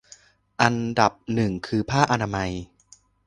[0.61, 2.51] อันดับหนึ่งคือผ้าอนามัย